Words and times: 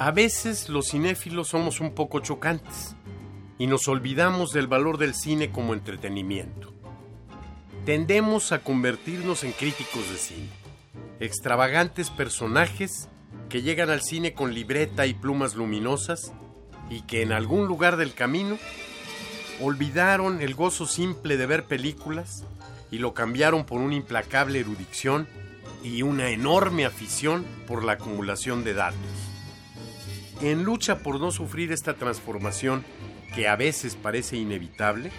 A 0.00 0.12
veces 0.12 0.68
los 0.68 0.90
cinéfilos 0.90 1.48
somos 1.48 1.80
un 1.80 1.92
poco 1.92 2.20
chocantes 2.20 2.94
y 3.58 3.66
nos 3.66 3.88
olvidamos 3.88 4.52
del 4.52 4.68
valor 4.68 4.96
del 4.96 5.12
cine 5.12 5.50
como 5.50 5.74
entretenimiento. 5.74 6.72
Tendemos 7.84 8.52
a 8.52 8.60
convertirnos 8.60 9.42
en 9.42 9.50
críticos 9.50 10.08
de 10.08 10.16
cine, 10.16 10.50
extravagantes 11.18 12.10
personajes 12.10 13.08
que 13.48 13.62
llegan 13.62 13.90
al 13.90 14.00
cine 14.00 14.34
con 14.34 14.54
libreta 14.54 15.04
y 15.04 15.14
plumas 15.14 15.56
luminosas 15.56 16.32
y 16.88 17.00
que 17.02 17.22
en 17.22 17.32
algún 17.32 17.66
lugar 17.66 17.96
del 17.96 18.14
camino 18.14 18.56
olvidaron 19.60 20.40
el 20.42 20.54
gozo 20.54 20.86
simple 20.86 21.36
de 21.36 21.46
ver 21.46 21.64
películas 21.64 22.44
y 22.92 22.98
lo 22.98 23.14
cambiaron 23.14 23.64
por 23.64 23.80
una 23.80 23.96
implacable 23.96 24.60
erudición 24.60 25.26
y 25.82 26.02
una 26.02 26.30
enorme 26.30 26.86
afición 26.86 27.44
por 27.66 27.82
la 27.82 27.94
acumulación 27.94 28.62
de 28.62 28.74
datos. 28.74 29.27
En 30.40 30.62
lucha 30.62 30.98
por 31.00 31.18
no 31.18 31.32
sufrir 31.32 31.72
esta 31.72 31.94
transformación 31.94 32.84
que 33.34 33.48
a 33.48 33.56
veces 33.56 33.96
parece 33.96 34.36
inevitable, 34.36 35.10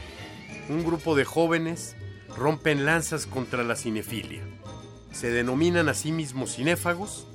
un 0.69 0.85
grupo 0.85 1.13
de 1.13 1.25
jóvenes 1.25 1.97
rompen 2.37 2.85
lanzas 2.85 3.25
contra 3.25 3.63
la 3.63 3.75
cinefilia. 3.75 4.41
Se 5.11 5.29
denominan 5.29 5.89
a 5.89 5.93
sí 5.93 6.13
mismos 6.13 6.55
cinéfagos 6.55 7.27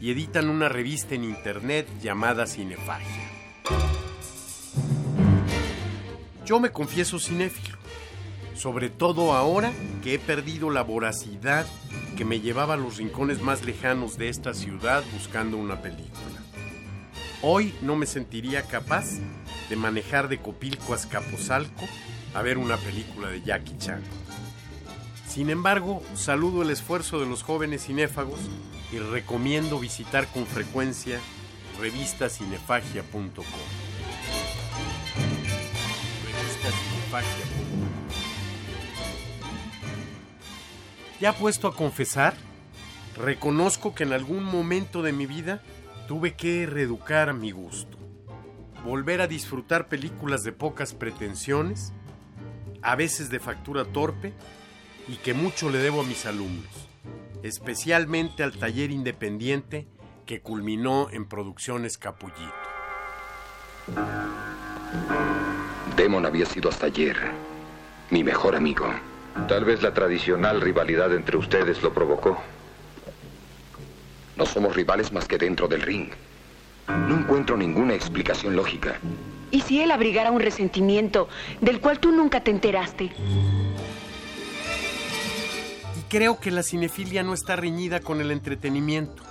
y 0.00 0.12
editan 0.12 0.50
una 0.50 0.68
revista 0.68 1.16
en 1.16 1.24
internet 1.24 1.88
llamada 2.00 2.46
Cinefagia. 2.46 3.30
Yo 6.44 6.60
me 6.60 6.70
confieso 6.70 7.18
cinéfilo, 7.18 7.78
sobre 8.54 8.88
todo 8.88 9.32
ahora 9.32 9.72
que 10.02 10.14
he 10.14 10.18
perdido 10.20 10.70
la 10.70 10.82
voracidad 10.82 11.66
que 12.16 12.24
me 12.24 12.40
llevaba 12.40 12.74
a 12.74 12.76
los 12.76 12.98
rincones 12.98 13.40
más 13.40 13.64
lejanos 13.64 14.16
de 14.16 14.28
esta 14.28 14.54
ciudad 14.54 15.02
buscando 15.12 15.56
una 15.56 15.80
película. 15.82 16.41
Hoy 17.44 17.74
no 17.82 17.96
me 17.96 18.06
sentiría 18.06 18.62
capaz 18.62 19.18
de 19.68 19.74
manejar 19.74 20.28
de 20.28 20.38
Copilco 20.38 20.92
a 20.92 20.96
Escaposalco 20.96 21.88
a 22.34 22.42
ver 22.42 22.56
una 22.56 22.76
película 22.76 23.28
de 23.28 23.42
Jackie 23.42 23.76
Chan. 23.78 24.00
Sin 25.26 25.50
embargo, 25.50 26.04
saludo 26.14 26.62
el 26.62 26.70
esfuerzo 26.70 27.18
de 27.18 27.26
los 27.26 27.42
jóvenes 27.42 27.86
cinéfagos 27.86 28.38
y 28.92 29.00
recomiendo 29.00 29.80
visitar 29.80 30.28
con 30.28 30.46
frecuencia. 30.46 31.18
Revistacinefagia.com. 31.80 33.44
Ya 41.20 41.32
puesto 41.32 41.66
a 41.66 41.74
confesar, 41.74 42.34
reconozco 43.16 43.96
que 43.96 44.04
en 44.04 44.12
algún 44.12 44.44
momento 44.44 45.02
de 45.02 45.12
mi 45.12 45.26
vida 45.26 45.60
tuve 46.06 46.34
que 46.34 46.66
reeducar 46.66 47.32
mi 47.34 47.50
gusto, 47.50 47.98
volver 48.84 49.20
a 49.20 49.26
disfrutar 49.26 49.88
películas 49.88 50.42
de 50.42 50.52
pocas 50.52 50.94
pretensiones, 50.94 51.92
a 52.82 52.96
veces 52.96 53.30
de 53.30 53.40
factura 53.40 53.84
torpe, 53.84 54.32
y 55.08 55.16
que 55.16 55.34
mucho 55.34 55.70
le 55.70 55.78
debo 55.78 56.02
a 56.02 56.04
mis 56.04 56.26
alumnos, 56.26 56.88
especialmente 57.42 58.42
al 58.42 58.52
taller 58.52 58.90
independiente 58.90 59.86
que 60.26 60.40
culminó 60.40 61.08
en 61.10 61.26
Producciones 61.26 61.98
Capullito. 61.98 62.52
Demon 65.96 66.26
había 66.26 66.46
sido 66.46 66.68
hasta 66.68 66.86
ayer 66.86 67.16
mi 68.10 68.22
mejor 68.22 68.54
amigo. 68.54 68.86
Tal 69.48 69.64
vez 69.64 69.82
la 69.82 69.94
tradicional 69.94 70.60
rivalidad 70.60 71.14
entre 71.14 71.36
ustedes 71.36 71.82
lo 71.82 71.92
provocó. 71.92 72.38
No 74.36 74.46
somos 74.46 74.74
rivales 74.74 75.12
más 75.12 75.26
que 75.26 75.38
dentro 75.38 75.68
del 75.68 75.82
ring. 75.82 76.08
No 76.88 77.18
encuentro 77.18 77.56
ninguna 77.56 77.94
explicación 77.94 78.56
lógica. 78.56 78.98
¿Y 79.50 79.60
si 79.60 79.80
él 79.80 79.90
abrigara 79.90 80.30
un 80.30 80.40
resentimiento 80.40 81.28
del 81.60 81.80
cual 81.80 82.00
tú 82.00 82.10
nunca 82.10 82.42
te 82.42 82.50
enteraste? 82.50 83.04
Y 85.98 86.02
creo 86.08 86.40
que 86.40 86.50
la 86.50 86.62
cinefilia 86.62 87.22
no 87.22 87.34
está 87.34 87.56
reñida 87.56 88.00
con 88.00 88.20
el 88.20 88.30
entretenimiento. 88.30 89.22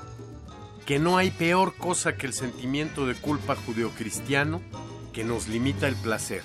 Que 0.86 1.00
no 1.00 1.18
hay 1.18 1.32
peor 1.32 1.76
cosa 1.76 2.16
que 2.16 2.28
el 2.28 2.34
sentimiento 2.34 3.08
de 3.08 3.16
culpa 3.16 3.56
judeocristiano 3.56 4.62
que 5.12 5.24
nos 5.24 5.48
limita 5.48 5.88
el 5.88 5.96
placer, 5.96 6.42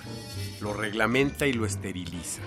lo 0.59 0.73
reglamenta 0.73 1.47
y 1.47 1.53
lo 1.53 1.65
esteriliza. 1.65 2.41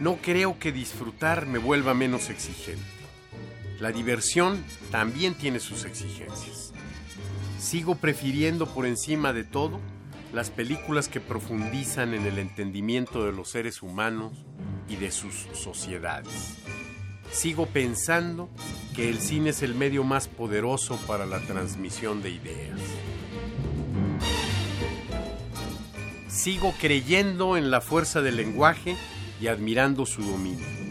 No 0.00 0.16
creo 0.16 0.58
que 0.58 0.72
disfrutar 0.72 1.46
me 1.46 1.58
vuelva 1.58 1.94
menos 1.94 2.30
exigente. 2.30 3.01
La 3.82 3.90
diversión 3.90 4.62
también 4.92 5.34
tiene 5.34 5.58
sus 5.58 5.84
exigencias. 5.84 6.72
Sigo 7.58 7.96
prefiriendo 7.96 8.72
por 8.72 8.86
encima 8.86 9.32
de 9.32 9.42
todo 9.42 9.80
las 10.32 10.50
películas 10.50 11.08
que 11.08 11.18
profundizan 11.18 12.14
en 12.14 12.24
el 12.24 12.38
entendimiento 12.38 13.24
de 13.24 13.32
los 13.32 13.50
seres 13.50 13.82
humanos 13.82 14.34
y 14.88 14.94
de 14.94 15.10
sus 15.10 15.48
sociedades. 15.54 16.58
Sigo 17.32 17.66
pensando 17.66 18.48
que 18.94 19.08
el 19.08 19.18
cine 19.18 19.50
es 19.50 19.64
el 19.64 19.74
medio 19.74 20.04
más 20.04 20.28
poderoso 20.28 20.96
para 21.08 21.26
la 21.26 21.40
transmisión 21.40 22.22
de 22.22 22.30
ideas. 22.30 22.78
Sigo 26.28 26.72
creyendo 26.80 27.56
en 27.56 27.72
la 27.72 27.80
fuerza 27.80 28.22
del 28.22 28.36
lenguaje 28.36 28.96
y 29.40 29.48
admirando 29.48 30.06
su 30.06 30.22
dominio. 30.22 30.81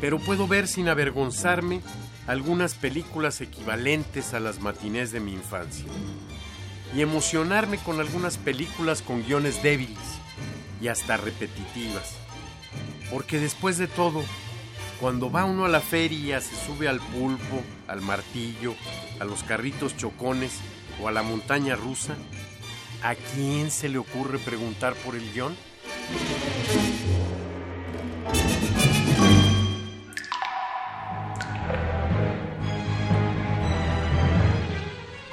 Pero 0.00 0.18
puedo 0.18 0.46
ver 0.46 0.68
sin 0.68 0.88
avergonzarme 0.88 1.80
algunas 2.26 2.74
películas 2.74 3.40
equivalentes 3.40 4.34
a 4.34 4.40
las 4.40 4.60
matinés 4.60 5.12
de 5.12 5.20
mi 5.20 5.32
infancia 5.32 5.86
y 6.94 7.02
emocionarme 7.02 7.78
con 7.78 8.00
algunas 8.00 8.38
películas 8.38 9.02
con 9.02 9.22
guiones 9.24 9.62
débiles 9.62 9.98
y 10.80 10.88
hasta 10.88 11.16
repetitivas. 11.16 12.16
Porque 13.10 13.38
después 13.38 13.78
de 13.78 13.88
todo, 13.88 14.22
cuando 15.00 15.30
va 15.30 15.44
uno 15.44 15.64
a 15.64 15.68
la 15.68 15.80
feria, 15.80 16.40
se 16.40 16.54
sube 16.66 16.88
al 16.88 17.00
pulpo, 17.00 17.62
al 17.86 18.00
martillo, 18.00 18.74
a 19.20 19.24
los 19.24 19.42
carritos 19.42 19.96
chocones 19.96 20.52
o 21.00 21.08
a 21.08 21.12
la 21.12 21.22
montaña 21.22 21.76
rusa, 21.76 22.16
¿a 23.02 23.14
quién 23.14 23.70
se 23.70 23.88
le 23.88 23.98
ocurre 23.98 24.38
preguntar 24.38 24.94
por 24.94 25.14
el 25.14 25.32
guion? 25.32 25.56